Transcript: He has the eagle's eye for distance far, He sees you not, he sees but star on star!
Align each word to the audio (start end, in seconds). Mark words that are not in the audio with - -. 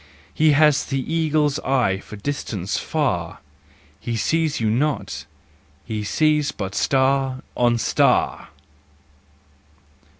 He 0.33 0.53
has 0.53 0.85
the 0.85 1.13
eagle's 1.13 1.59
eye 1.59 1.99
for 1.99 2.15
distance 2.15 2.79
far, 2.79 3.37
He 3.99 4.15
sees 4.15 4.59
you 4.59 4.71
not, 4.71 5.27
he 5.85 6.03
sees 6.03 6.51
but 6.51 6.73
star 6.73 7.43
on 7.55 7.77
star! 7.77 8.47